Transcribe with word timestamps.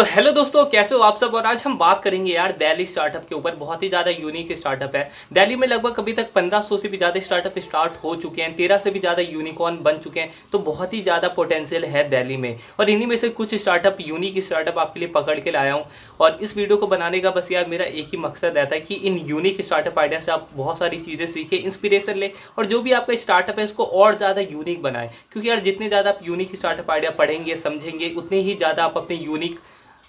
तो 0.00 0.04
हेलो 0.06 0.30
दोस्तों, 0.32 0.64
कैसे 0.64 0.94
हो 0.94 1.00
आप 1.02 1.16
सब? 1.16 1.34
और 1.34 1.46
आज 1.46 1.62
हम 1.66 1.76
बात 1.78 2.02
करेंगे 2.02 2.32
यार 2.32 2.52
दिल्ली 2.58 2.84
स्टार्टअप 2.86 3.24
के 3.28 3.34
ऊपर। 3.34 3.54
बहुत 3.54 3.82
ही 3.82 3.88
ज़्यादा 3.88 4.10
यूनिक 4.10 4.52
स्टार्टअप 4.58 4.94
है। 4.96 5.02
दिल्ली 5.32 5.56
में 5.56 5.66
लगभग 5.68 5.98
अभी 5.98 6.12
तक 6.12 6.30
1500 6.32 6.76
से 6.76 6.88
भी 6.88 6.96
ज़्यादा 6.96 7.20
स्टार्टअप 7.20 7.58
स्टार्ट 7.58 7.96
हो 8.04 8.14
चुके 8.16 8.42
हैं। 8.42 8.54
तेरह 8.56 8.78
से 8.78 8.90
भी 8.90 9.00
ज़्यादा 9.00 9.22
यूनिकॉर्न 9.22 9.76
बन 9.82 9.98
चुके 9.98 10.20
हैं। 10.20 10.32
तो 10.52 10.58
बहुत 10.60 10.94
ही 10.94 11.00
ज़्यादा 11.02 11.28
पोटेंशियल 11.28 11.84
है 11.86 12.08
दिल्ली 12.10 12.36
में। 12.36 12.56
और 12.80 12.90
इन्हीं 12.90 13.06
में 13.06 13.16
से 13.16 13.28
कुछ 13.30 13.54
स्टार्टअप 13.54 13.96
यूनिक 14.00 14.42
स्टार्टअप 14.44 14.78
आपके 14.78 15.00
लिए 15.00 15.08
पकड़ 15.08 15.38
के 15.40 15.50
लाया 15.50 15.72
हूँ। 15.72 15.84
और 16.20 16.38
इस 16.42 16.56
वीडियो 16.56 16.76
को 16.76 16.86
बनाने 16.86 17.20
का 17.20 17.30
बस 17.30 17.50
यार 17.52 17.66
मेरा 17.68 17.84
एक 17.84 18.08
ही 18.12 18.18
मकसद 18.18 18.56
रहता 18.56 18.74
है 18.74 18.80
कि 18.80 18.94
इन 18.94 19.18
यूनिक 19.26 19.60
स्टार्टअप 19.62 19.98
आइडिया 19.98 20.20
से 20.20 20.32
आप 20.32 20.48
बहुत 20.54 20.78
सारी 20.78 21.00
चीज़ें 21.00 21.26
सीखे 21.26 21.56
इंस्पिरेशन 21.56 22.14
ले। 22.14 22.32
और 22.58 22.66
जो 22.66 22.80
भी 22.82 22.92
आपका 22.92 23.16
स्टार्टअप 23.16 23.58
है, 23.58 23.64
उसको 23.64 23.84
और 23.84 24.16
ज़्यादा 24.16 24.40
यूनिक 24.42 24.82
बनाए। 24.82 25.10
क्योंकि 25.32 25.48
यार 25.48 25.60
जितने 25.60 25.88
ज़्यादा 25.88 26.10
आप 26.10 26.20
यूनिक 26.22 26.56
स्टार्टअप 26.56 26.90
आइडिया 26.90 27.10
पढ़ेंगे, 27.12 27.56
समझेंगे, 27.56 28.12
उतने 28.16 28.40
ही 28.40 28.54
ज़्यादा 28.54 28.84
आप 28.84 28.96
अपने 28.96 29.16
यूनिक 29.16 29.58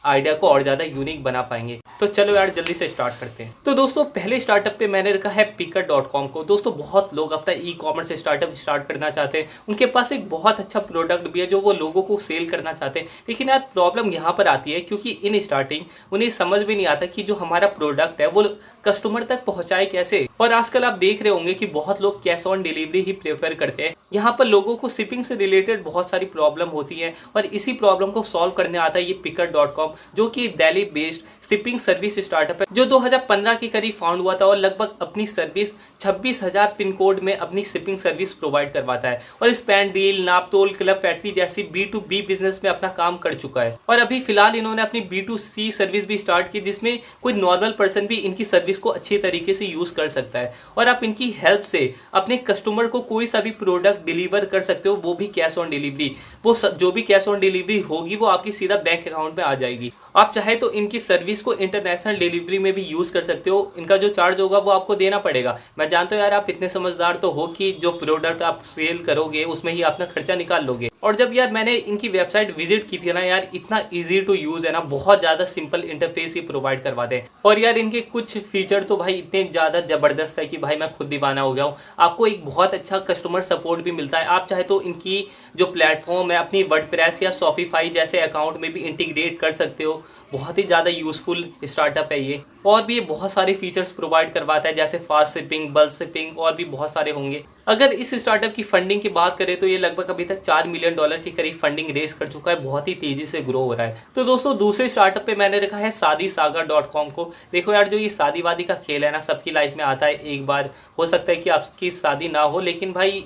आइडिया 0.05 0.33
को 0.33 0.47
और 0.49 0.63
ज़्यादा 0.63 0.83
यूनिक 0.83 1.23
बना 1.23 1.41
पाएँगे। 1.41 1.79
तो 1.99 2.07
चलो 2.07 2.35
यार, 2.35 2.49
जल्दी 2.49 2.73
से 2.73 2.87
स्टार्ट 2.87 3.19
करते 3.19 3.43
हैं। 3.43 3.55
तो 3.65 3.73
दोस्तों, 3.73 4.03
पहले 4.05 4.39
स्टार्टअप 4.39 4.75
पे 4.79 4.87
मैंने 4.87 5.11
रखा 5.11 5.29
है 5.29 5.43
पिकर 5.57 5.81
डॉट 5.81 6.09
कॉम 6.11 6.27
को। 6.27 6.43
दोस्तों, 6.43 6.75
बहुत 6.77 7.13
लोग 7.13 7.31
अपना 7.31 7.53
ई 7.59 7.73
कॉमर्स 7.81 8.11
स्टार्टअप 8.19 8.53
स्टार्ट 8.53 8.87
करना 8.87 9.09
चाहते 9.09 9.37
हैं। 9.37 9.49
उनके 9.69 9.85
पास 9.85 10.11
एक 10.11 10.27
बहुत 10.29 10.59
अच्छा 10.59 10.79
प्रोडक्ट 10.79 11.27
भी 11.27 11.39
है 11.39 11.45
जो 11.47 11.59
वो 11.61 11.73
लोगों 11.73 12.01
को 12.01 12.17
सेल 12.19 12.49
करना 12.49 12.73
चाहते 12.73 12.99
हैं। 12.99 13.07
लेकिन 13.29 13.49
यार 13.49 13.59
प्रॉब्लम 13.73 14.11
यहाँ 14.11 14.33
पर 14.37 14.47
आती 14.47 14.71
है 14.71 14.79
क्योंकि 14.81 15.09
इन 15.09 15.39
स्टार्टिंग 15.39 15.85
उन्हें 16.11 16.29
समझ 16.31 16.61
भी 16.61 16.75
नहीं 16.75 16.87
आता 16.87 17.05
कि 17.05 17.23
जो 17.23 17.35
हमारा 17.35 17.67
प्रोडक्ट 17.69 18.21
है, 18.21 18.27
वो 18.27 18.43
कस्टमर 18.85 19.23
तक 19.23 19.45
पहुँचाए 19.45 19.85
कैसे। 19.85 20.27
और 20.41 20.53
आजकल 20.53 20.83
आप 20.83 20.97
देख 20.97 21.21
रहे 21.21 21.33
होंगे 21.33 21.53
कि 21.53 21.65
बहुत 21.67 22.01
लोग 22.01 22.23
कैश 22.23 22.47
ऑन 22.47 22.61
डिलीवरी 22.61 23.01
ही 23.01 23.11
प्रेफर 23.13 23.53
करते 23.53 23.83
हैं। 23.83 23.95
यहाँ 24.13 24.35
पर 24.39 24.45
लोगों 24.45 24.75
को 24.75 24.89
शिपिंग 24.89 25.23
से 25.25 25.35
रिलेटेड 25.35 25.83
बहुत 25.83 26.09
सारी 26.09 26.25
प्रॉब्लम 26.27 26.69
होती 26.69 26.95
है। 26.95 27.13
और 27.35 27.45
इसी 27.45 27.73
प्रॉब्लम 27.73 28.11
को 28.11 28.23
सॉल्व 28.23 28.53
करने 28.53 28.77
आता 28.77 28.99
है 28.99 29.05
ये 29.05 29.13
पिकर 29.23 29.51
डॉट 29.51 29.73
कॉम 29.73 29.90
जो 30.15 30.27
कि 30.27 30.47
Delhi 30.57 30.83
based 30.93 31.29
shipping 31.49 31.79
service 31.79 32.19
startup 32.19 32.61
है 32.61 32.65
जो 32.73 32.85
2015 32.85 33.55
के 33.55 33.67
करीब 33.67 33.93
फाउंड 33.93 34.21
हुआ 34.21 34.35
था 34.41 34.45
और 34.45 34.57
लगभग 34.57 34.97
अपनी 35.01 35.25
सर्विस 35.27 35.71
26,000 35.99 36.67
पिन 36.77 36.91
कोड 36.91 37.19
में 37.19 37.35
अपनी 37.35 37.63
शिपिंग 37.63 37.97
सर्विस 37.99 38.33
प्रोवाइड 38.33 38.71
करवाता 38.73 39.09
है। 39.09 39.21
और 39.41 39.53
span 39.53 39.91
deal 39.91 40.23
Naaptol 40.25 40.69
club 40.73 40.99
factory 41.01 41.31
जैसी 41.31 41.63
बी 41.63 41.83
टू 41.85 41.99
बी 42.09 42.21
बिज़नेस 42.21 42.61
में 42.63 42.69
अपना 42.71 42.89
काम 42.91 43.17
कर 43.17 43.33
चुका 43.33 43.61
है। 43.61 43.77
और 43.89 43.99
अभी 43.99 44.19
फ़िलहाल 44.21 44.55
इन्होंने 44.55 44.81
अपनी 44.81 45.01
बी 45.09 45.21
टू 45.21 45.37
सी 45.37 45.71
सर्विस 45.71 46.07
भी 46.07 46.17
स्टार्ट 46.17 46.51
की 46.51 46.61
जिसमें 46.61 46.99
कोई 47.21 47.33
नॉर्मल 47.33 47.75
पर्सन 47.79 48.07
भी 48.07 48.15
इनकी 48.17 48.45
सर्विस 48.45 48.79
को 48.79 48.89
अच्छी 48.91 49.17
तरीके 49.17 49.53
से 49.53 49.65
यूज़ 49.65 49.93
कर 49.93 50.09
सकता 50.09 50.39
है। 50.39 50.53
और 50.77 50.87
आप 50.87 51.03
इनकी 51.03 51.29
हेल्प 51.37 51.61
से 51.61 51.93
अपने 52.13 52.37
कस्टमर 52.47 52.87
को 52.87 52.99
कोई 53.03 53.27
सा 53.27 53.41
भी 53.41 53.51
प्रोडक्ट 53.53 54.05
डिलीवर 54.05 54.45
कर 54.45 54.61
सकते 54.63 54.89
हो 54.89 54.95
वो 54.95 55.13
भी 55.13 55.27
कैश 55.29 55.57
ऑन 55.57 55.69
डिलीवरी 55.69 56.11
वो 56.45 56.53
जो 56.55 56.91
भी 56.91 57.01
कैश 57.01 57.27
ऑन 57.27 57.39
डिलीवरी 57.39 57.79
होगी 57.81 58.15
वो 58.15 58.25
आपकी 58.27 58.51
सीधा 58.51 58.75
बैंक 58.77 59.07
अकाउंट 59.07 59.37
में 59.37 59.43
आ 59.43 59.53
जाएगी। 59.55 59.80
आप 60.15 60.31
चाहे 60.35 60.55
तो 60.55 60.69
इनकी 60.71 60.99
सर्विस 60.99 61.41
को 61.41 61.53
इंटरनेशनल 61.55 62.17
डिलीवरी 62.17 62.59
में 62.59 62.71
भी 62.73 62.83
यूज़ 62.83 63.13
कर 63.13 63.23
सकते 63.23 63.49
हो। 63.49 63.73
इनका 63.77 63.97
जो 63.97 64.09
चार्ज 64.09 64.39
होगा 64.39 64.57
वो 64.57 64.71
आपको 64.71 64.95
देना 64.95 65.19
पड़ेगा। 65.19 65.59
मैं 65.79 65.89
जानता 65.89 66.15
हूँ 66.15 66.23
यार, 66.23 66.33
आप 66.33 66.49
इतने 66.49 66.69
समझदार 66.69 67.15
तो 67.15 67.31
हो 67.31 67.47
कि 67.49 67.71
जो 67.81 67.91
प्रोडक्ट 67.91 68.41
आप 68.43 68.61
सेल 68.65 69.03
करोगे, 69.03 69.43
उसमें 69.45 69.73
ही 69.73 69.81
अपना 69.83 70.05
खर्चा 70.05 70.35
निकाल 70.35 70.65
लोगे। 70.65 70.90
और 71.03 71.15
जब 71.15 71.31
यार 71.33 71.51
मैंने 71.51 71.75
इनकी 71.75 72.09
वेबसाइट 72.09 72.55
विज़िट 72.57 72.87
की 72.89 72.97
थी 72.97 73.13
ना 73.13 73.19
यार, 73.21 73.47
इतना 73.55 73.81
इजी 73.93 74.19
टू 74.21 74.33
यूज़ 74.33 74.65
है 74.67 74.73
ना, 74.73 74.79
बहुत 74.81 75.19
ज़्यादा 75.19 75.45
सिंपल 75.45 75.83
इंटरफेस 75.83 76.33
ही 76.35 76.41
प्रोवाइड 76.41 76.83
करवाते 76.83 77.15
हैं 77.15 77.29
और 77.45 77.59
यार 77.59 77.77
इनके 77.77 78.01
कुछ 78.11 78.37
फीचर 78.39 78.83
तो 78.83 78.97
भाई 78.97 79.13
इतने 79.13 79.43
ज़्यादा 79.43 79.81
ज़बरदस्त 79.87 80.39
है 80.39 80.45
कि 80.45 80.57
भाई 80.57 80.75
मैं 80.75 80.91
खुद 80.93 81.07
दीवाना 81.07 81.41
हो 81.41 81.53
गया 81.53 81.63
हूँ। 81.63 81.77
आपको 81.99 82.27
एक 82.27 82.45
बहुत 82.45 82.73
अच्छा 82.73 82.99
कस्टमर 83.01 83.41
सपोर्ट 83.41 83.83
भी 83.83 83.91
मिलता 83.91 84.19
है। 84.19 84.25
आप 84.27 84.47
चाहे 84.49 84.63
तो 84.63 84.81
इनकी 84.81 85.27
जो 85.55 85.65
प्लेटफॉर्म 85.67 86.31
है, 86.31 86.37
अपनी 86.37 86.63
वर्ड 86.63 86.99
या 87.23 87.31
सॉफीफाई 87.31 87.89
जैसे 87.89 88.19
अकाउंट 88.19 88.57
में 88.57 88.71
भी 88.73 88.79
इंटीग्रेट 88.81 89.39
कर 89.39 89.55
सकते 89.55 89.83
हो। 89.83 90.01
बहुत 90.33 90.57
ही 90.57 90.63
ज़्यादा 90.63 90.89
यूजफुल 90.89 91.43
स्टार्टअप 91.63 92.11
है 92.11 92.21
ये। 92.21 92.41
और 92.65 92.83
भी 92.83 92.99
बहुत 93.01 93.31
सारे 93.31 93.53
फीचर्स 93.53 93.91
प्रोवाइड 93.91 94.31
करवाता 94.33 94.69
है, 94.69 94.75
जैसे 94.75 94.97
फास्ट 94.99 95.33
शिपिंग 95.33 95.69
बल्क 95.73 95.91
शिपिंग 95.91 96.39
और 96.39 96.55
भी 96.55 96.65
बहुत 96.65 96.91
सारे 96.91 97.11
होंगे। 97.11 97.43
अगर 97.67 97.91
इस 97.93 98.13
स्टार्टअप 98.15 98.53
की 98.53 98.63
फंडिंग 98.63 99.01
की 99.01 99.09
बात 99.09 99.37
करें 99.37 99.55
तो 99.59 99.67
ये 99.67 99.77
लगभग 99.77 100.09
अभी 100.09 100.25
तक 100.25 100.41
चार 100.43 100.67
मिलियन 100.67 100.95
डॉलर 100.95 101.17
के 101.17 101.31
करीब 101.31 101.55
फंडिंग 101.55 101.89
रेस 101.89 102.13
कर 102.13 102.27
चुका 102.27 102.51
है। 102.51 102.59
बहुत 102.63 102.87
ही 102.87 102.93
तेज़ी 102.95 103.25
से 103.25 103.41
ग्रो 103.41 103.59
हो 103.59 103.73
रहा 103.73 103.85
है। 103.87 104.03
तो 104.15 104.23
दोस्तों, 104.23 104.57
दूसरे 104.57 104.87
स्टार्टअप 104.89 105.25
पे 105.25 105.35
मैंने 105.35 105.59
रखा 105.59 105.77
है 105.77 105.91
शादी 105.91 106.29
सागर 106.29 106.65
डॉट 106.67 106.89
कॉम 106.91 107.09
को। 107.09 107.31
देखो 107.51 107.73
यार, 107.73 107.87
जो 107.87 107.97
ये 107.97 108.09
शादी 108.09 108.41
वादी 108.41 108.63
का 108.63 108.75
खेल 108.77 109.05
है 109.05 109.11
ना, 109.11 109.19
सबकी 109.21 109.51
लाइफ 109.51 109.75
में 109.77 109.83
आता 109.85 110.05
है। 110.05 110.15
एक 110.25 110.45
बार 110.45 110.69
हो 110.99 111.05
सकता 111.05 111.31
है 111.31 111.37
कि 111.37 111.49
आपकी 111.49 111.91
शादी 111.91 112.29
ना 112.29 112.41
हो, 112.41 112.59
लेकिन 112.61 112.93
भाई 112.93 113.23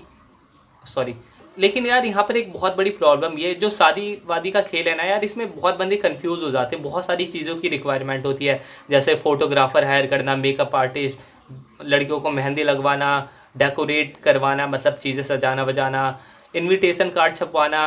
सॉरी 0.83 1.15
लेकिन 1.57 1.85
यार, 1.85 2.05
यहाँ 2.05 2.23
पर 2.23 2.37
एक 2.37 2.51
बहुत 2.53 2.75
बड़ी 2.77 2.89
प्रॉब्लम 2.91 3.37
ये, 3.39 3.53
जो 3.53 3.69
शादी 3.69 4.17
वादी 4.25 4.51
का 4.51 4.61
खेल 4.61 4.87
है 4.87 4.95
ना 4.97 5.03
यार, 5.03 5.23
इसमें 5.23 5.47
बहुत 5.51 5.77
बंदे 5.77 5.95
कंफ्यूज 5.97 6.43
हो 6.43 6.49
जाते 6.51 6.75
हैं। 6.75 6.83
बहुत 6.83 7.05
सारी 7.05 7.25
चीज़ों 7.25 7.55
की 7.55 7.67
रिक्वायरमेंट 7.69 8.25
होती 8.25 8.45
है। 8.45 8.61
जैसे 8.89 9.15
फोटोग्राफर 9.15 9.85
हायर 9.85 10.07
करना 10.07 10.35
मेकअप 10.35 10.75
आर्टिस्ट 10.75 11.83
लड़कियों 11.83 12.19
को 12.19 12.29
मेहंदी 12.31 12.63
लगवाना 12.63 13.07
डेकोरेट 13.55 14.17
करवाना 14.23 14.67
मतलब 14.67 14.93
चीज़ें 14.97 15.23
सजाना 15.25 15.65
बजाना 15.65 16.19
इनविटेशन 16.53 17.09
कार्ड 17.11 17.35
छपवाना, 17.35 17.81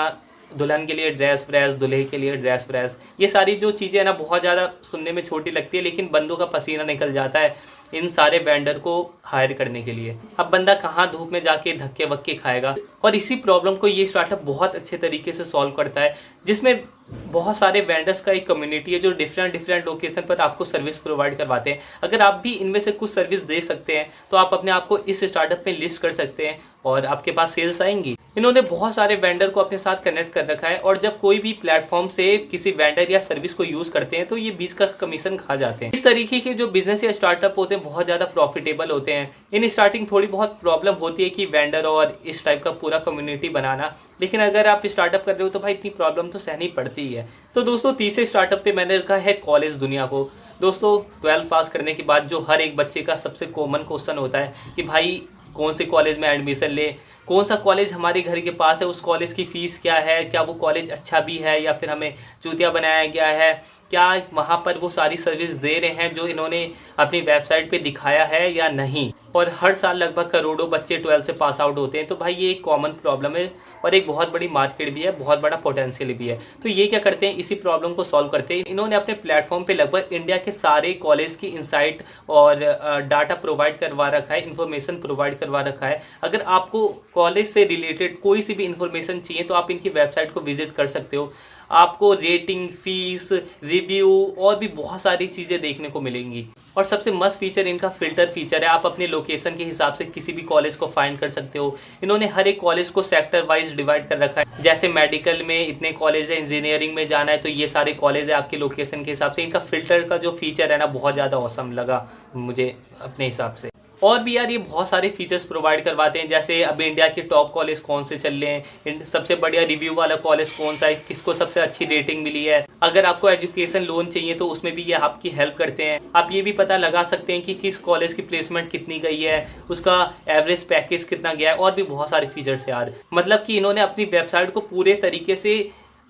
दुल्हन 0.51 0.85
के 0.87 0.95
लिए 0.95 1.11
ड्रेस 1.11 1.47
व्रेस 1.49 1.73
दुल्हे 1.75 2.03
के 2.05 2.19
लिए 2.19 2.37
ड्रेस 2.37 2.67
व्रेस 2.69 2.97
ये 3.21 3.29
सारी 3.29 3.55
जो 3.57 3.71
चीज़ें 3.73 3.99
है 3.99 4.05
ना, 4.05 4.13
बहुत 4.15 4.41
ज़्यादा 4.41 4.67
सुनने 4.83 5.13
में 5.13 5.25
छोटी 5.25 5.51
लगती 5.51 5.77
है, 5.77 5.83
लेकिन 5.83 6.09
बंदों 6.13 6.37
का 6.37 6.45
पसीना 6.49 6.85
निकल 6.85 7.13
जाता 7.13 7.41
है 7.41 7.57
इन 7.93 8.09
सारे 8.11 8.39
वेंडर 8.41 8.79
को 8.79 8.95
हायर 9.25 9.53
करने 9.53 9.83
के 9.83 9.93
लिए। 9.93 10.17
अब 10.39 10.51
बंदा 10.51 10.75
कहाँ 10.77 11.11
धूप 11.13 11.33
में 11.33 11.43
जाके 11.43 11.77
धक्के 11.79 12.05
वक्के 12.07 12.35
खाएगा? 12.35 12.75
और 13.05 13.15
इसी 13.15 13.37
प्रॉब्लम 13.39 13.77
को 13.77 13.89
ये 13.89 14.07
स्टार्टअप 14.07 14.43
बहुत 14.45 14.75
अच्छे 14.77 14.97
तरीके 14.99 15.33
से 15.33 15.45
सॉल्व 15.47 15.73
करता 15.73 16.01
है, 16.01 16.15
जिसमें 16.47 16.85
बहुत 17.09 17.57
सारे 17.57 17.81
वेंडर्स 17.81 18.21
का 18.21 18.33
एक 18.33 18.47
कम्युनिटी 18.47 18.93
है 18.93 18.99
जो 18.99 19.11
डिफरेंट 19.13 19.53
डिफरेंट 19.53 19.87
लोकेशन 19.87 20.23
पर 20.29 20.37
आपको 20.39 20.65
सर्विस 20.65 20.99
प्रोवाइड 20.99 21.37
करवाते 21.39 21.71
हैं। 21.71 21.81
अगर 22.03 22.23
आप 22.23 22.41
भी 22.45 22.53
इनमें 22.55 22.81
से 22.81 22.93
कुछ 22.93 23.11
सर्विस 23.11 23.43
दे 23.43 23.61
सकते 23.63 23.97
हैं 23.97 24.11
तो 24.31 24.37
आप 24.37 24.55
अपने 24.55 24.71
आप 24.71 24.87
को 24.87 24.99
इस 24.99 25.25
स्टार्टअप 25.25 25.65
में 25.67 25.79
लिस्ट 25.79 26.03
कर 26.03 26.13
सकते 26.13 26.47
हैं 26.47 26.61
और 26.85 27.07
आपके 27.07 27.33
पास 27.33 27.55
सेल्स 27.55 27.81
आएँगी। 27.83 28.17
इन्होंने 28.37 28.61
बहुत 28.63 28.95
सारे 28.95 29.15
वेंडर 29.17 29.49
को 29.51 29.61
अपने 29.61 29.79
साथ 29.79 30.03
कनेक्ट 30.05 30.33
कर 30.33 30.45
रखा 30.47 30.69
है 30.69 30.79
और 30.79 30.99
जब 30.99 31.19
कोई 31.21 31.39
भी 31.39 31.53
प्लेटफॉर्म 31.63 32.09
से 32.09 32.37
किसी 32.51 32.71
वेंडर 32.71 33.11
या 33.13 33.19
सर्विस 33.21 33.55
को 33.55 33.65
यूज़ 33.65 33.91
करते 33.91 34.17
हैं 34.17 34.27
तो 34.27 34.37
ये 34.37 34.51
बीच 34.51 34.73
का 34.73 34.87
कमीशन 35.01 35.37
खा 35.37 35.57
जाते 35.57 35.85
हैं। 35.85 35.93
इस 35.93 36.05
तरीके 36.05 36.41
के 36.41 36.53
जो 36.55 36.67
बिज़नेस 36.69 37.05
या 37.05 37.13
स्टार्टअप 37.13 37.55
होते 37.59 37.75
हैं, 37.75 37.85
बहुत 37.85 38.05
ज़्यादा 38.05 38.25
प्रॉफिटेबल 38.27 38.91
होते 38.91 39.13
हैं। 39.13 39.35
इन 39.53 39.69
स्टार्टिंग 39.69 40.07
थोड़ी 40.13 40.27
बहुत 40.27 40.59
प्रॉब्लम 40.61 40.95
होती 40.95 41.23
है 41.23 41.31
कि 41.31 41.47
वेंडर 41.47 41.87
और 41.87 42.19
इस 42.27 42.45
टाइप 42.45 42.63
का 42.65 42.71
पूरा 42.73 42.99
कम्युनिटी 42.99 43.49
बनाना। 43.49 43.95
लेकिन 44.21 44.41
अगर 44.41 44.67
आप 44.67 44.87
स्टार्टअप 44.87 45.25
कर 45.25 45.33
रहे 45.33 45.43
हो 45.43 45.49
तो 45.49 45.59
भाई 45.59 45.73
इतनी 45.73 45.91
प्रॉब्लम 45.91 46.29
तो 46.29 46.39
सहनी 46.39 46.69
पड़ती 46.69 46.98
ही 47.03 47.15
है। 47.15 47.29
तो 47.55 47.63
दोस्तों, 47.63 47.93
तीसरे 47.93 48.27
स्टार्टअप 48.27 48.63
पे 48.65 48.73
मैंने 48.73 48.97
रखा 48.97 49.17
है 49.17 49.33
कॉलेज 49.33 49.73
दुनिया 49.73 50.07
को। 50.07 50.31
दोस्तों 50.61 50.99
ट्वेल्थ 51.21 51.49
पास 51.49 51.69
करने 51.69 51.95
के 51.95 52.03
बाद 52.03 52.29
जो 52.29 52.41
हर 52.41 52.61
एक 52.61 52.77
बच्चे 52.77 53.03
का 53.03 53.17
सबसे 53.17 53.47
कॉमन 53.47 53.79
क्वेश्चन 53.79 54.19
होता 54.19 54.39
है 54.39 54.55
कि 54.77 54.83
भाई, 54.83 55.23
कौन 55.55 55.73
से 55.73 55.85
कॉलेज 55.85 56.19
में 56.19 56.29
एडमिशन 56.29 56.71
ले? 56.71 56.95
कौन 57.27 57.45
सा 57.45 57.57
कॉलेज 57.57 57.93
हमारे 57.93 58.21
घर 58.21 58.41
के 58.41 58.51
पास 58.51 58.81
है? 58.81 58.87
उस 58.87 59.01
कॉलेज 59.01 59.33
की 59.33 59.45
फ़ीस 59.45 59.79
क्या 59.79 59.95
है? 59.95 60.25
क्या 60.25 60.43
वो 60.43 60.55
कॉलेज 60.55 60.91
अच्छा 60.91 61.21
भी 61.21 61.37
है 61.37 61.63
या 61.63 61.73
फिर 61.73 61.91
हमें 61.91 62.15
चूतिया 62.43 62.71
बनाया 62.71 63.05
गया 63.07 63.27
है? 63.27 63.53
क्या 63.91 64.23
वहाँ 64.35 64.63
पर 64.67 64.79
वो 64.79 64.91
सारी 64.91 65.17
सर्विस 65.17 65.51
दे 65.51 65.79
रहे 65.79 65.91
हैं 65.91 66.15
जो 66.15 66.27
इन्होंने 66.27 66.71
अपनी 66.99 67.21
वेबसाइट 67.21 67.71
पे 67.71 67.79
दिखाया 67.79 68.25
है 68.25 68.53
या 68.55 68.69
नहीं? 68.69 69.13
और 69.39 69.51
हर 69.55 69.75
साल 69.75 69.97
लगभग 69.97 70.31
करोड़ों 70.31 70.69
बच्चे 70.71 70.97
ट्वेल्थ 70.99 71.27
से 71.27 71.33
पास 71.35 71.61
आउट 71.61 71.79
होते 71.79 71.99
हैं। 71.99 72.07
तो 72.07 72.17
भाई, 72.17 72.35
ये 72.35 72.51
एक 72.51 72.63
कॉमन 72.65 72.91
प्रॉब्लम 73.03 73.37
है 73.37 73.51
और 73.85 73.95
एक 73.95 74.07
बहुत 74.07 74.33
बड़ी 74.33 74.49
मार्केट 74.51 74.93
भी 74.95 75.03
है, 75.03 75.11
बहुत 75.19 75.41
बड़ा 75.41 75.57
पोटेंशियल 75.59 76.13
भी 76.15 76.29
है। 76.29 76.39
तो 76.63 76.69
ये 76.69 76.87
क्या 76.87 76.99
करते 77.01 77.27
हैं? 77.27 77.37
इसी 77.37 77.55
प्रॉब्लम 77.57 77.93
को 77.95 78.05
सॉल्व 78.05 78.29
करते 78.29 78.55
हैं। 78.55 78.65
इन्होंने 78.67 78.97
अपने 78.97 79.15
प्लेटफॉर्म 79.17 79.65
पे 79.65 79.75
लगभग 79.75 80.09
इंडिया 80.13 80.37
के 80.39 80.53
सारे 80.53 80.93
कॉलेज 81.03 81.37
की 81.37 81.47
इंसाइट 81.49 82.03
और 82.31 82.65
डाटा 83.09 83.35
प्रोवाइड 83.37 83.79
करवा 83.79 84.09
रखा 84.09 84.35
है 84.35 84.41
इन्फॉर्मेशन 84.43 85.01
प्रोवाइड 85.01 85.39
करवा 85.39 85.61
रखा 85.63 85.87
है। 85.87 86.03
अगर 86.23 86.43
आपको 86.43 86.87
कॉलेज 87.15 87.47
से 87.49 87.65
रिलेटेड 87.67 88.21
कोई 88.21 88.43
सी 88.43 88.55
भी 88.55 88.65
इन्फॉर्मेशन 88.65 89.21
चाहिए 89.21 89.45
तो 89.45 89.55
आप 89.55 89.71
इनकी 89.71 89.89
वेबसाइट 89.91 90.33
को 90.33 90.41
विज़िट 90.41 90.73
कर 90.73 90.87
सकते 90.89 91.17
हो। 91.17 91.33
आपको 91.71 92.13
रेटिंग 92.15 92.69
फ़ीस 92.75 93.29
रिव्यू 93.33 94.35
और 94.39 94.57
भी 94.59 94.69
बहुत 94.69 95.01
सारी 95.01 95.27
चीज़ें 95.29 95.61
देखने 95.61 95.89
को 95.89 96.01
मिलेंगी। 96.01 96.47
और 96.77 96.85
सबसे 96.85 97.13
मस्त 97.13 97.39
फीचर 97.39 97.67
इनका 97.67 97.89
फ़िल्टर 97.91 98.27
फीचर 98.27 98.63
है। 98.63 98.69
आप 98.69 98.87
अपने 98.87 99.07
लोकेशन 99.07 99.28
के 99.29 99.65
हिसाब 99.65 99.95
से 99.95 100.05
किसी 100.07 100.33
भी 100.33 100.43
कॉलेज 100.45 100.77
को 100.77 100.87
फाइंड 100.89 101.19
कर 101.19 101.29
सकते 101.31 101.59
हो। 101.59 101.77
इन्होंने 102.03 102.27
हर 102.29 102.49
एक 102.49 102.61
कॉलेज 102.61 102.91
को 102.91 103.03
सेक्टर 103.03 103.45
वाइज 103.45 103.75
डिवाइड 103.77 104.09
कर 104.09 104.19
रखा 104.19 104.41
है। 104.41 104.63
जैसे 104.63 104.89
मेडिकल 104.91 105.43
में 105.43 105.67
इतने 105.67 105.93
कॉलेज 105.95 106.31
है 106.31 106.39
इंजीनियरिंग 106.39 106.95
में 106.95 107.07
जाना 107.09 107.33
है 107.33 107.39
तो 107.39 107.49
ये 107.49 107.69
सारे 107.69 107.93
कॉलेज 107.95 108.31
है 108.31 108.37
आपके 108.37 108.57
लोकेशन 108.57 109.05
के 109.05 109.11
हिसाब 109.11 109.33
से। 109.33 109.43
इनका 109.43 109.59
फ़िल्टर 109.61 110.09
का 110.09 110.17
जो 110.17 110.33
फीचर 110.33 110.73
है 110.73 110.79
ना, 110.79 110.87
बहुत 110.89 111.15
ज़्यादा 111.15 111.39
औसम 111.39 111.73
लगा 111.73 112.07
मुझे 112.37 112.75
अपने 113.01 113.27
हिसाब 113.27 113.55
से। 113.55 113.71
और 114.03 114.19
भी 114.19 114.37
यार 114.37 114.51
ये 114.51 114.59
बहुत 114.59 114.89
सारे 114.89 115.09
फीचर्स 115.11 115.45
प्रोवाइड 115.45 115.85
करवाते 115.85 116.19
हैं, 116.19 116.29
जैसे 116.29 116.63
अभी 116.63 116.85
इंडिया 116.85 117.09
के 117.09 117.23
टॉप 117.25 117.51
कॉलेज 117.53 117.81
कौन 117.81 118.05
से 118.05 118.19
चल 118.19 118.35
रहे 118.35 118.51
हैं 118.51 119.05
सबसे 119.05 119.35
बढ़िया 119.37 119.63
रिव्यू 119.65 119.95
वाला 119.95 120.17
कॉलेज 120.19 120.51
कौन 120.51 120.77
सा 120.77 120.87
है, 120.87 120.95
किसको 121.09 121.35
सबसे 121.35 121.61
अच्छी 121.61 121.85
रेटिंग 121.85 122.23
मिली 122.25 122.45
है। 122.45 122.65
अगर 122.83 123.07
आपको 123.07 123.31
एजुकेशन 123.31 123.83
लोन 123.83 124.07
चाहिए 124.09 124.35
तो 124.35 124.49
उसमें 124.49 124.75
भी 124.75 124.83
ये 124.83 124.95
आपकी 124.95 125.31
हेल्प 125.31 125.57
करते 125.59 125.85
हैं। 125.85 126.01
आप 126.17 126.29
ये 126.33 126.43
भी 126.43 126.53
पता 126.53 126.77
लगा 126.77 127.03
सकते 127.05 127.33
हैं 127.33 127.43
कि 127.43 127.55
किस 127.57 127.79
कॉलेज 127.81 128.13
की 128.13 128.23
प्लेसमेंट 128.23 128.71
कितनी 128.71 128.99
गई 128.99 129.21
है, 129.21 129.47
उसका 129.71 130.15
एवरेज 130.29 130.65
पैकेज 130.67 131.05
कितना 131.05 131.33
गया 131.33 131.51
है, 131.51 131.57
और 131.57 131.75
भी 131.75 131.83
बहुत 131.85 132.11
सारे 132.11 132.27
फीचर्स 132.29 132.69
यार। 132.69 132.95
मतलब 133.15 133.45
कि 133.47 133.57
इन्होंने 133.57 133.81
अपनी 133.81 134.05
वेबसाइट 134.07 134.51
को 134.51 134.61
पूरे 134.63 134.95
तरीके 135.03 135.37
से 135.37 135.59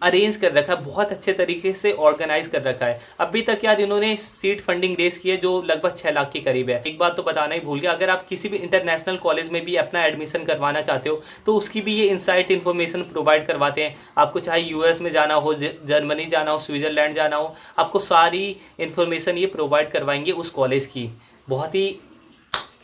अरेंज 0.02 0.36
कर 0.36 0.52
रखा 0.52 0.72
है, 0.72 0.84
बहुत 0.84 1.12
अच्छे 1.12 1.32
तरीके 1.32 1.72
से 1.74 1.92
ऑर्गेनाइज 1.92 2.46
कर 2.48 2.62
रखा 2.62 2.86
है। 2.86 3.00
अभी 3.20 3.42
तक 3.42 3.60
यार 3.64 3.80
इन्होंने 3.80 4.14
सीट 4.16 4.60
फंडिंग 4.60 4.96
रेस 4.98 5.18
की 5.18 5.30
है 5.30 5.36
जो 5.36 5.60
लगभग 5.62 5.96
छह 5.96 6.10
लाख 6.10 6.30
के 6.32 6.40
करीब 6.40 6.70
है। 6.70 6.82
एक 6.82 6.98
बात 6.98 7.16
तो 7.16 7.22
बताना 7.22 7.54
ही 7.54 7.60
भूल 7.60 7.80
गया, 7.80 7.92
अगर 7.92 8.10
आप 8.10 8.26
किसी 8.28 8.48
भी 8.48 8.56
इंटरनेशनल 8.58 9.16
कॉलेज 9.18 9.50
में 9.50 9.64
भी 9.64 9.76
अपना 9.76 10.04
एडमिशन 10.04 10.44
करवाना 10.44 10.80
चाहते 10.82 11.08
हो 11.08 11.22
तो 11.46 11.56
उसकी 11.56 11.80
भी 11.80 11.94
ये 11.94 12.06
इनसाइट 12.06 12.50
इन्फॉर्मेशन 12.50 13.02
प्रोवाइड 13.04 13.46
करवाते 13.46 13.82
हैं। 13.82 13.96
आपको 14.18 14.40
चाहे 14.40 14.60
यूएस 14.60 15.00
में 15.00 15.10
जाना 15.12 15.34
हो 15.36 15.54
जर्मनी 15.54 16.26
जाना 16.26 16.50
हो 16.50 16.58
स्विट्जरलैंड 16.58 17.14
जाना 17.14 17.36
हो, 17.36 17.54
आपको 17.78 17.98
सारी 18.00 18.56
इन्फॉर्मेशन 18.80 19.38
ये 19.38 19.46
प्रोवाइड 19.48 19.90
करवाएँगे 19.90 20.32
उस 20.32 20.50
कॉलेज 20.50 20.86
की। 20.86 21.10
बहुत 21.48 21.74
ही 21.74 21.98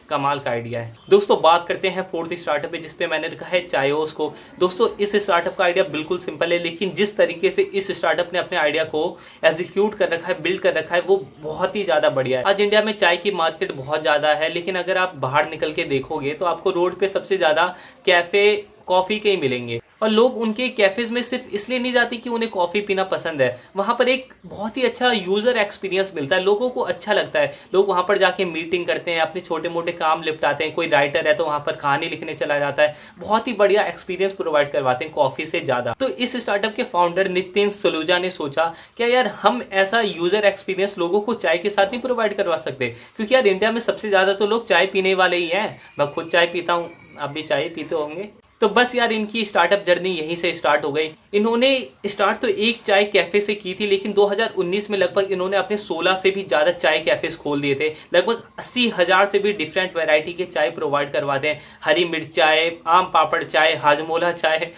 कमाल 0.08 0.40
का 0.40 0.50
आइडिया 0.50 0.80
है। 0.80 0.94
दोस्तों, 1.10 1.40
बात 1.42 1.66
करते 1.68 1.88
हैं 1.88 2.02
फोर्थ 2.04 2.32
स्टार्टअप 2.34 2.70
पे, 2.72 2.78
जिसपे 2.78 3.06
मैंने 3.06 3.28
लिखा 3.28 3.46
है 3.46 3.60
चायोस 3.62 4.12
को। 4.12 4.32
दोस्तों, 4.58 4.88
इस 4.98 5.14
स्टार्टअप 5.16 5.56
का 5.56 5.64
आइडिया 5.64 5.84
बिल्कुल 5.86 6.18
सिंपल 6.20 6.52
है, 6.52 6.58
लेकिन 6.60 6.92
जिस 6.94 7.16
तरीके 7.16 7.50
से 7.50 7.62
इस 7.62 7.90
स्टार्टअप 7.92 8.30
ने 8.32 8.38
अपने 8.38 8.58
आइडिया 8.58 8.84
को 8.86 9.06
एग्जीक्यूट 9.44 9.94
कर 9.94 10.08
रखा 10.08 10.26
है 10.26 10.40
बिल्ड 10.42 10.60
कर 10.60 10.74
रखा 10.74 10.94
है, 10.94 11.00
वो 11.02 11.24
बहुत 11.40 11.76
ही 11.76 11.84
ज़्यादा 11.84 12.10
बढ़िया 12.10 12.38
है। 12.38 12.44
आज 12.44 12.60
इंडिया 12.60 12.82
में 12.82 12.92
चाय 12.94 13.16
की 13.16 13.30
मार्केट 13.32 13.72
बहुत 13.74 14.02
ज़्यादा 14.02 14.34
है, 14.34 14.52
लेकिन 14.54 14.76
अगर 14.76 14.98
आप 14.98 15.14
बाहर 15.18 15.50
निकल 15.50 15.72
के 15.72 15.84
देखोगे 15.86 16.34
तो 16.34 16.44
आपको 16.46 16.70
रोड 16.72 16.98
पे 16.98 17.08
सबसे 17.08 17.36
ज़्यादा 17.36 17.74
कैफ़े 18.06 18.44
कॉफ़ी 18.86 19.18
के 19.18 19.30
ही 19.30 19.36
मिलेंगे। 19.36 19.80
और 20.04 20.10
लोग 20.10 20.36
उनके 20.38 20.68
कैफेज 20.70 21.10
में 21.10 21.22
सिर्फ़ 21.22 21.48
इसलिए 21.50 21.78
नहीं 21.78 21.92
जाते 21.92 22.16
कि 22.16 22.30
उन्हें 22.30 22.50
कॉफ़ी 22.50 22.80
पीना 22.80 23.04
पसंद 23.06 23.42
है। 23.42 23.48
वहाँ 23.76 23.94
पर 23.98 24.08
एक 24.08 24.32
बहुत 24.46 24.76
ही 24.76 24.82
अच्छा 24.82 25.10
यूज़र 25.12 25.56
एक्सपीरियंस 25.58 26.12
मिलता 26.16 26.36
है। 26.36 26.42
लोगों 26.42 26.68
को 26.70 26.80
अच्छा 26.82 27.12
लगता 27.12 27.40
है। 27.40 27.54
लोग 27.74 27.88
वहाँ 27.88 28.02
पर 28.08 28.18
जाके 28.18 28.44
मीटिंग 28.44 28.86
करते 28.86 29.10
हैं, 29.10 29.20
अपने 29.20 29.40
छोटे 29.40 29.68
मोटे 29.68 29.92
काम 29.94 30.20
निपटाते 30.20 30.64
हैं। 30.64 30.74
कोई 30.74 30.88
राइटर 30.88 31.26
है 31.26 31.34
तो 31.34 31.44
वहाँ 31.44 31.58
पर 31.60 31.76
कहानी 31.76 32.08
लिखने 32.08 32.34
चला 32.34 32.58
जाता 32.58 32.82
है। 32.82 32.96
बहुत 33.18 33.48
ही 33.48 33.52
बढ़िया 33.54 33.84
एक्सपीरियंस 33.84 34.32
प्रोवाइड 34.34 34.70
करवाते 34.72 35.04
हैं 35.04 35.14
कॉफ़ी 35.14 35.46
से 35.46 35.60
ज़्यादा। 35.60 35.94
तो 36.00 36.08
इस 36.08 36.36
स्टार्टअप 36.36 36.74
के 36.74 36.84
फाउंडर 36.84 37.28
नितिन 37.30 37.70
सलूजा 37.72 38.18
ने 38.18 38.30
सोचा, 38.32 38.64
क्या 38.96 39.06
यार, 39.06 39.26
हम 39.42 39.62
ऐसा 39.72 40.00
यूज़र 40.00 40.44
एक्सपीरियंस 40.44 40.98
लोगों 40.98 41.20
को 41.20 41.34
चाय 41.36 41.58
के 41.58 41.70
साथ 41.70 41.86
नहीं 41.86 42.00
प्रोवाइड 42.00 42.36
करवा 42.36 42.56
सकते? 42.58 42.94
क्योंकि 43.16 43.34
यार 43.34 43.46
इंडिया 43.46 43.72
में 43.72 43.80
सबसे 43.80 44.08
ज़्यादा 44.08 44.32
तो 44.34 44.46
लोग 44.46 44.66
चाय 44.68 44.86
पीने 44.86 45.14
वाले 45.14 45.36
ही 45.36 45.48
हैं। 45.48 45.68
मैं 45.98 46.12
खुद 46.14 46.28
चाय 46.28 46.46
पीता 46.46 46.72
हूँ। 46.72 46.90
आप 47.18 47.30
भी 47.30 47.42
चाय 47.42 47.68
पीते 47.68 47.94
होंगे? 47.94 48.43
तो 48.64 48.68
बस 48.68 48.94
यार 48.94 49.12
इनकी 49.12 49.44
स्टार्टअप 49.44 49.82
जर्नी 49.86 50.10
यहीं 50.10 50.36
से 50.36 50.52
स्टार्ट 50.54 50.84
हो 50.84 50.90
गई। 50.92 51.10
इन्होंने 51.34 51.68
स्टार्ट 52.06 52.38
तो 52.40 52.48
एक 52.48 52.80
चाय 52.82 53.04
कैफ़े 53.04 53.40
से 53.40 53.54
की 53.54 53.74
थी, 53.74 53.86
लेकिन 53.86 54.12
2019 54.12 54.88
में 54.90 54.96
लगभग 54.98 55.32
इन्होंने 55.32 55.56
अपने 55.56 55.76
16 55.78 56.14
से 56.16 56.30
भी 56.30 56.42
ज़्यादा 56.42 56.70
चाय 56.72 56.98
कैफ़े 57.00 57.30
खोल 57.34 57.60
दिए 57.60 57.74
थे। 57.74 57.92
लगभग 58.14 58.42
अस्सी 58.58 58.88
हज़ार 58.98 59.26
से 59.26 59.38
भी 59.38 59.52
डिफरेंट 59.52 59.96
वैरायटी 59.96 60.32
के 60.32 60.44
चाय 60.46 60.70
प्रोवाइड 60.70 61.12
करवाते 61.12 61.48
हैं। 61.48 61.60
हरी 61.84 62.04
मिर्च 62.06 62.30
चाय, 62.30 62.70
आम 62.86 63.10
पापड़ 63.14 63.42
चाय, 63.44 63.74
हाजमोला 63.74 64.32
चाय, 64.32 64.70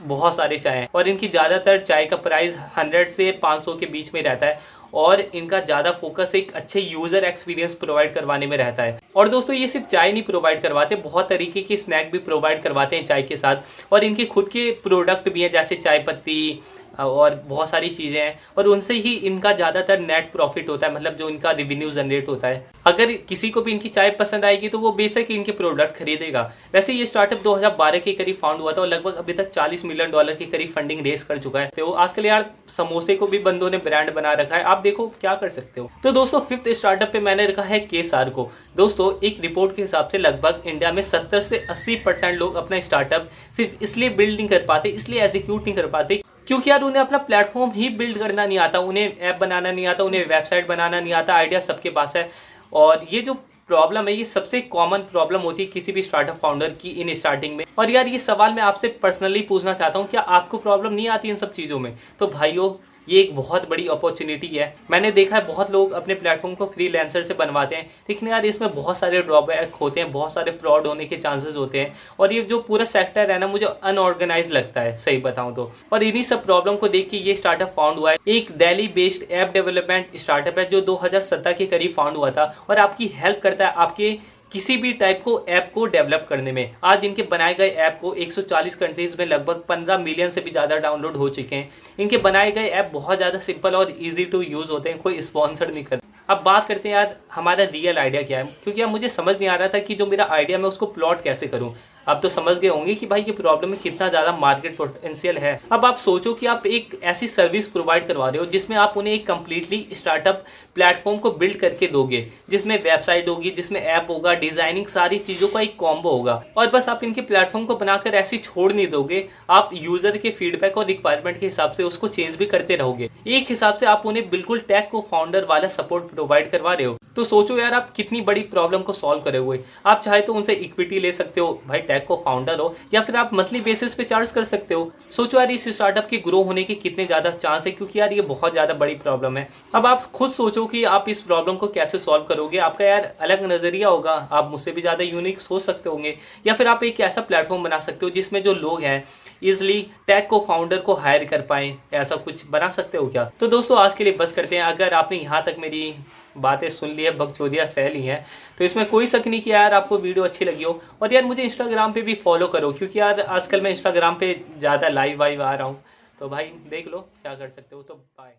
बहुत 0.00 0.36
सारे 0.36 0.58
चाय 0.58 0.76
हैं। 0.76 0.88
और 0.94 1.08
इनकी 1.08 1.28
ज़्यादातर 1.28 1.84
चाय 1.84 2.06
का 2.06 2.16
प्राइस 2.18 2.56
100 2.76 3.08
से 3.08 3.30
500 3.42 3.76
के 3.76 3.86
बीच 3.88 4.12
में 4.14 4.22
रहता 4.22 4.46
है। 4.46 4.58
और 4.94 5.20
इनका 5.20 5.60
ज़्यादा 5.60 5.90
फोकस 5.92 6.34
एक 6.34 6.52
अच्छे 6.52 6.80
यूज़र 6.80 7.24
एक्सपीरियंस 7.24 7.74
प्रोवाइड 7.74 8.14
करवाने 8.14 8.46
में 8.46 8.56
रहता 8.56 8.82
है। 8.82 8.98
और 9.16 9.28
दोस्तों, 9.28 9.56
ये 9.56 9.68
सिर्फ़ 9.68 9.86
चाय 9.86 10.12
नहीं 10.12 10.22
प्रोवाइड 10.22 10.62
करवाते, 10.62 10.96
बहुत 10.96 11.28
तरीके 11.28 11.62
के 11.62 11.76
स्नैक 11.76 12.10
भी 12.12 12.18
प्रोवाइड 12.20 12.62
करवाते 12.62 12.96
हैं 12.96 13.04
चाय 13.04 13.22
के 13.22 13.36
साथ। 13.36 13.92
और 13.92 14.04
इनके 14.04 14.24
खुद 14.26 14.48
के 14.48 14.70
प्रोडक्ट 14.82 15.28
भी 15.28 15.42
हैं, 15.42 15.50
जैसे 15.52 15.76
चाय 15.76 15.98
पत्ती 15.98 16.60
और 17.00 17.34
बहुत 17.46 17.70
सारी 17.70 17.88
चीज़ें 17.90 18.20
हैं, 18.20 18.34
और 18.58 18.66
उनसे 18.66 18.94
ही 18.96 19.14
इनका 19.14 19.52
ज़्यादातर 19.52 20.00
नेट 20.00 20.30
प्रॉफिट 20.32 20.68
होता 20.68 20.86
है 20.86 20.94
मतलब 20.94 21.16
जो 21.16 21.28
इनका 21.28 21.50
रिवेन्यू 21.52 21.90
जनरेट 21.90 22.28
होता 22.28 22.48
है। 22.48 22.64
अगर 22.86 23.12
किसी 23.28 23.50
को 23.50 23.60
भी 23.62 23.72
इनकी 23.72 23.88
चाय 23.90 24.10
पसंद 24.10 24.44
आएगी 24.44 24.68
तो 24.68 24.78
वो 24.78 24.92
बेशक 24.92 25.26
इनके 25.30 25.52
प्रोडक्ट 25.52 25.96
खरीदेगा। 25.96 26.42
वैसे 26.74 26.92
ये 26.92 27.06
स्टार्टअप 27.06 27.42
2012 27.42 27.98
के 28.00 28.12
करीब 28.12 28.36
फाउंड 28.36 28.60
हुआ 28.60 28.72
था, 28.72 28.80
और 28.80 28.86
लगभग 28.88 29.14
अभी 29.14 29.32
तक 29.32 29.50
40 29.50 29.84
मिलियन 29.84 30.10
डॉलर 30.10 30.34
के 30.34 30.46
करीब 30.46 30.70
फंडिंग 30.70 31.04
रेस 31.06 31.24
कर 31.24 31.38
चुका 31.38 31.60
है। 31.60 31.70
तो 31.76 31.90
आजकल 31.92 32.26
यार, 32.26 32.50
समोसे 32.68 33.16
को 33.16 33.26
भी 33.26 33.38
बंदों 33.40 33.70
ने 33.70 33.78
ब्रांड 33.80 34.12
बना 34.14 34.32
रखा 34.34 34.56
है। 34.56 34.62
आप 34.64 34.78
देखो, 34.80 35.06
क्या 35.20 35.34
कर 35.34 35.48
सकते 35.50 35.80
हो। 35.80 35.90
तो 36.02 36.12
दोस्तों 36.12 36.40
फिफ्थ 36.42 36.68
स्टार्टअप 36.70 37.12
पे 37.12 37.20
मैंने 37.20 37.46
रखा 37.46 37.62
है 37.64 37.80
के 37.82 38.02
को। 38.30 38.50
दोस्तों, 38.76 39.12
एक 39.20 39.40
रिपोर्ट 39.40 39.76
के 39.76 39.82
हिसाब 39.82 40.08
से 40.08 40.18
लगभग 40.18 40.62
इंडिया 40.66 40.92
में 40.92 41.02
सत्तर 41.02 41.42
से 41.42 41.58
अस्सी 41.70 41.96
लोग 42.32 42.54
अपना 42.56 42.80
स्टार्टअप 42.80 43.28
सिर्फ़ 43.56 43.82
इसलिए 43.84 44.08
बिल्ड 44.10 44.36
नहीं 44.36 44.48
कर 44.48 44.64
पाते, 44.64 44.88
इसलिए 44.90 45.22
एग्जीक्यूट 45.22 45.64
नहीं 45.64 45.74
कर 45.74 45.86
पाते। 45.88 46.20
क्योंकि 46.50 46.70
यार 46.70 46.82
उन्हें 46.82 47.00
अपना 47.00 47.18
प्लेटफॉर्म 47.18 47.70
ही 47.72 47.88
बिल्ड 47.88 48.18
करना 48.18 48.44
नहीं 48.46 48.58
आता, 48.58 48.78
उन्हें 48.78 49.18
ऐप 49.18 49.36
बनाना 49.40 49.70
नहीं 49.72 49.86
आता, 49.86 50.04
उन्हें 50.04 50.24
वेबसाइट 50.28 50.66
बनाना 50.68 51.00
नहीं 51.00 51.12
आता 51.12 51.34
आइडिया 51.34 51.60
सबके 51.60 51.90
पास 51.90 52.16
है। 52.16 52.30
और 52.72 53.06
ये 53.12 53.20
जो 53.20 53.34
प्रॉब्लम 53.68 54.08
है, 54.08 54.14
ये 54.14 54.24
सबसे 54.24 54.60
कॉमन 54.60 54.98
प्रॉब्लम 55.12 55.40
होती 55.40 55.62
है 55.62 55.68
किसी 55.70 55.92
भी 55.92 56.02
स्टार्टअप 56.02 56.36
फाउंडर 56.36 56.70
की 56.72 56.90
इन 56.90 57.14
स्टार्टिंग 57.14 57.56
में। 57.56 57.64
और 57.78 57.90
यार 57.90 58.08
ये 58.08 58.18
सवाल 58.18 58.52
मैं 58.52 58.62
आपसे 58.62 58.88
पर्सनली 59.02 59.40
पूछना 59.42 59.74
चाहता 59.74 59.98
हूँ, 59.98 60.08
क्या 60.08 60.20
आपको 60.20 60.58
प्रॉब्लम 60.58 60.92
नहीं 60.92 61.08
आती 61.08 61.28
इन 61.28 61.36
सब 61.36 61.52
चीज़ों 61.52 61.78
में? 61.78 61.96
तो 62.18 62.26
भाइयों 62.26 62.70
ये 63.10 63.20
एक 63.20 63.36
बहुत 63.36 63.68
बड़ी 63.68 63.86
अपॉर्चुनिटी 63.86 64.46
है। 64.46 64.74
मैंने 64.90 65.10
देखा 65.10 65.36
है 65.36 65.46
बहुत 65.46 65.70
लोग 65.70 65.92
अपने 65.92 66.14
प्लेटफॉर्म 66.14 66.54
को 66.54 66.66
फ्री 66.66 66.92
से 67.06 67.34
बनवाते 67.34 67.76
हैं। 67.76 67.90
लेकिन 68.08 68.28
यार, 68.28 68.46
इसमें 68.46 68.74
बहुत 68.74 68.98
सारे 68.98 69.22
ड्रॉबैक 69.22 69.74
होते 69.74 70.00
हैं, 70.00 70.12
बहुत 70.12 70.34
सारे 70.34 70.52
फ्रॉड 70.52 70.86
होने 70.86 71.04
के 71.04 71.16
चांसेस 71.16 71.56
होते 71.56 71.80
हैं। 71.80 71.94
और 72.20 72.32
ये 72.32 72.42
जो 72.42 72.58
पूरा 72.58 72.84
सेक्टर 72.84 73.30
है 73.30 73.38
ना, 73.38 73.46
मुझे 73.46 73.66
अनऑर्गेनाइज 73.82 74.50
लगता 74.50 74.80
है, 74.80 74.96
सही 74.96 75.16
बताऊँ 75.16 75.54
तो। 75.54 75.72
और 75.92 76.02
इन्हीं 76.02 76.22
सब 76.22 76.44
प्रॉब्लम 76.44 76.76
को 76.76 76.88
देख 76.88 77.10
के 77.10 77.16
ये 77.16 77.34
स्टार्टअप 77.34 77.68
फाउंड 77.68 77.98
हुआ 77.98 78.10
है। 78.10 78.16
एक 78.28 78.50
Delhi 78.50 78.88
based 78.88 79.30
app 79.32 79.52
development 79.52 80.16
startup 80.16 80.58
है, 80.58 80.64
जो 80.64 80.80
2017 80.80 81.52
के 81.52 81.66
करीब 81.66 81.92
फाउंड 81.92 82.16
हुआ 82.16 82.30
था। 82.30 82.66
और 82.70 82.78
आपकी 82.78 83.06
हेल्प 83.06 83.40
करता 83.42 83.66
है, 83.66 83.72
आपके 83.72 84.18
किसी 84.52 84.76
भी 84.76 84.92
टाइप 84.92 85.20
को 85.24 85.38
ऐप 85.48 85.70
को 85.74 85.84
डेवलप 85.86 86.26
करने 86.28 86.52
में। 86.52 86.74
आज 86.84 87.04
इनके 87.04 87.22
बनाए 87.22 87.54
गए 87.54 87.68
ऐप 87.68 87.98
को 88.00 88.14
140 88.14 88.74
कंट्रीज़ 88.74 89.14
में 89.18 89.24
लगभग 89.26 89.62
15 89.68 89.98
मिलियन 89.98 90.30
से 90.30 90.40
भी 90.40 90.50
ज़्यादा 90.50 90.76
डाउनलोड 90.78 91.16
हो 91.16 91.28
चुके 91.28 91.56
हैं। 91.56 91.70
इनके 91.98 92.16
बनाए 92.18 92.50
गए 92.50 92.66
ऐप 92.70 92.90
बहुत 92.92 93.16
ज़्यादा 93.16 93.38
सिंपल 93.38 93.74
और 93.74 93.90
इजी 93.90 94.24
टू 94.24 94.40
यूज़ 94.42 94.70
होते 94.70 94.90
हैं, 94.90 94.98
कोई 94.98 95.20
स्पॉन्सर 95.22 95.72
नहीं 95.72 95.84
करते। 95.84 96.06
अब 96.28 96.42
बात 96.44 96.66
करते 96.68 96.88
हैं 96.88 96.96
यार, 96.96 97.16
हमारा 97.32 97.64
रियल 97.64 97.98
आइडिया 97.98 98.22
क्या 98.22 98.38
है? 98.38 98.44
क्योंकि 98.64 98.82
अब 98.82 98.88
मुझे 98.88 99.08
समझ 99.08 99.36
नहीं 99.36 99.48
आ 99.48 99.54
रहा 99.54 99.68
था 99.68 99.78
कि 99.78 99.94
जो 99.94 100.06
मेरा 100.06 100.24
आइडिया 100.30 100.58
मैं 100.58 100.68
उसको 100.68 100.86
प्लॉट 100.88 101.22
कैसे 101.22 101.46
करूँ? 101.46 101.74
अब 102.06 102.20
तो 102.20 102.28
समझ 102.30 102.56
गए 102.58 102.68
होंगे 102.68 102.94
कि 102.94 103.06
भाई 103.06 103.22
ये 103.22 103.32
प्रॉब्लम 103.32 103.70
में 103.70 103.78
कितना 103.80 104.08
ज़्यादा 104.08 104.32
मार्केट 104.36 104.76
पोटेंशियल 104.76 105.38
है। 105.38 105.58
अब 105.72 105.84
आप 105.84 105.96
सोचो 105.98 106.32
कि 106.34 106.46
आप 106.46 106.66
एक 106.68 106.98
ऐसी 107.04 107.26
सर्विस 107.28 107.68
प्रोवाइड 107.68 108.06
करवा 108.08 108.28
रहे 108.28 108.38
हो 108.38 108.46
जिसमें 108.46 108.76
आप 108.78 108.94
उन्हें 108.96 109.14
एक 109.14 109.26
कंप्लीटली 109.26 109.86
स्टार्टअप 109.92 110.44
प्लेटफॉर्म 110.76 111.18
को 111.18 111.30
बिल्ड 111.32 111.56
करके 111.60 111.86
दोगे, 111.88 112.26
जिसमें 112.50 112.76
वेबसाइट 112.82 113.28
होगी, 113.28 113.50
जिसमें 113.50 113.80
ऐप 113.80 114.06
होगा 114.10 114.34
डिज़ाइनिंग 114.36 114.86
सारी 114.88 115.18
चीज़ों 115.20 115.48
का 115.48 115.60
एक 115.60 115.76
कॉम्बो 115.78 116.10
होगा। 116.10 116.42
और 116.56 116.70
बस 116.70 116.88
आप 116.88 117.04
इनके 117.04 117.20
प्लेटफॉर्म 117.22 117.66
को 117.66 117.76
बनाकर 117.76 118.14
ऐसे 118.14 118.38
छोड़ 118.38 118.72
नहीं 118.72 118.86
दोगे। 118.88 119.26
आप 119.50 119.70
यूज़र 119.74 120.16
के 120.16 120.30
फीडबैक 120.30 120.78
और 120.78 120.86
रिक्वायरमेंट 120.86 121.38
के 121.40 121.46
हिसाब 121.46 121.70
से 121.70 121.82
उसको 121.82 122.08
चेंज 122.08 122.36
भी 122.36 122.46
करते 122.46 122.76
रहोगे। 122.76 123.10
एक 123.28 123.48
हिसाब 123.48 123.74
से 123.74 123.86
आप 123.86 124.02
उन्हें 124.06 124.28
बिल्कुल 124.30 124.60
टैक 124.68 124.88
को 124.90 125.00
फाउंडर 125.10 125.44
वाला 125.44 125.68
सपोर्ट 125.70 126.10
प्रोवाइड 126.10 126.50
करवा 126.50 126.74
रहे 126.74 126.86
हो। 126.86 126.96
तो 127.16 127.24
सोचो 127.24 127.56
यार 127.58 127.74
आप 127.74 127.92
कितनी 127.92 128.20
बड़ी 128.22 128.40
प्रॉब्लम 128.42 128.82
को 128.82 128.92
सॉल्व 128.92 129.20
करे 129.22 129.38
हुए। 129.38 129.58
आप 129.86 130.00
चाहे 130.00 130.20
तो 130.20 130.34
उनसे 130.34 130.52
इक्विटी 130.54 131.00
ले 131.00 131.10
सकते 131.12 131.40
हो। 131.40 131.52
भाई 131.66 131.78
टैग 131.90 132.04
को 132.06 132.16
फाउंडर 132.24 132.58
हो, 132.60 132.74
या 132.94 133.00
फिर 133.00 133.16
आप 133.16 133.34
मंथली 133.34 133.60
बेसिस 133.62 133.94
पे 133.94 134.04
चार्ज 134.04 134.30
कर 134.30 134.44
सकते 134.46 134.74
हो। 134.74 134.90
सोचो 135.10 135.38
यार, 135.38 135.50
इस 135.50 135.68
स्टार्टअप 135.70 136.06
के 136.10 136.16
ग्रो 136.20 136.42
होने 136.42 136.64
के 136.64 136.74
कितने 136.76 137.06
ज़्यादा 137.06 137.30
चांस 137.32 137.66
है, 137.66 137.72
क्योंकि 137.72 137.98
यार 138.00 138.12
ये 138.12 138.20
बहुत 138.24 138.52
ज़्यादा 138.52 138.74
बड़ी 138.76 138.94
प्रॉब्लम 138.96 139.36
है। 139.36 139.48
अब 139.74 139.86
आप 139.86 140.10
खुद 140.12 140.30
सोचो 140.32 140.66
कि 140.66 140.84
आप 140.86 141.08
इस 141.08 141.22
प्रॉब्लम 141.22 141.56
को 141.56 141.66
कैसे 141.70 141.98
सॉल्व 141.98 142.24
करोगे। 142.24 142.58
आपका 142.60 142.84
यार 142.84 143.12
अलग 143.20 143.44
नज़रिया 143.52 143.88
होगा। 143.88 144.12
आप 144.32 144.50
मुझसे 144.50 144.72
भी 144.72 144.80
ज़्यादा 144.80 145.04
यूनिक 145.04 145.40
सोच 145.40 145.62
सकते 145.62 145.90
होंगे। 145.90 146.16
या 146.46 146.54
फिर 146.54 146.68
आप 146.68 146.84
एक 146.84 147.00
ऐसा 147.00 147.20
प्लेटफॉर्म 147.22 147.62
बना 147.62 147.78
सकते 147.80 148.06
हो, 148.06 148.10
जिसमें 148.10 148.42
जो 148.42 148.54
लोग 148.54 148.82
हैं 148.82 149.04
इजिली 149.42 149.80
टैग 150.06 150.26
को 150.28 150.38
फाउंडर 150.48 150.78
को 150.78 150.94
हायर 150.94 151.24
कर 151.24 151.40
पाए। 151.42 151.74
ऐसा 151.94 152.16
कुछ 152.18 152.44
बना 152.50 152.68
सकते 152.70 152.98
हो 152.98 153.06
क्या? 153.06 153.24
तो 153.40 153.46
दोस्तों, 153.48 153.78
आज 153.78 153.94
के 153.94 154.04
लिए 154.04 154.12
बस 154.14 154.32
करते 154.32 154.56
हैं। 154.56 154.62
अगर 154.64 154.94
आपने 154.94 155.18
यहाँ 155.18 155.42
तक 155.42 155.56
मेरी 155.58 155.94
बातें 156.36 156.68
सुन 156.70 156.90
ली 156.90 157.04
है 157.04 157.10
बगचौदिया 157.16 157.66
सह 157.66 157.88
ली 157.88 158.02
है। 158.02 158.24
तो 158.58 158.64
इसमें 158.64 158.84
कोई 158.88 159.06
शक 159.06 159.26
नहीं 159.26 159.40
कि 159.42 159.52
यार 159.52 159.74
आपको 159.74 159.98
वीडियो 159.98 160.24
अच्छी 160.24 160.44
लगी 160.44 160.64
हो। 160.64 160.80
और 161.02 161.14
यार 161.14 161.24
मुझे 161.24 161.42
इंस्टाग्राम 161.42 161.92
पे 161.92 162.02
भी 162.02 162.14
फॉलो 162.16 162.48
करो, 162.48 162.72
क्योंकि 162.72 162.98
यार 162.98 163.20
आजकल 163.20 163.60
मैं 163.60 163.70
इंस्टाग्राम 163.70 164.18
पे 164.20 164.34
ज़्यादा 164.58 164.88
लाइव 164.88 165.18
वाइव 165.18 165.42
आ 165.42 165.54
रहा 165.54 165.66
हूँ। 165.66 165.82
तो 166.18 166.28
भाई 166.28 166.44
देख 166.70 166.88
लो, 166.88 166.98
क्या 167.22 167.34
कर 167.34 167.48
सकते 167.48 167.76
हो 167.76 167.82
तो 167.82 167.94
बाय 167.94 168.34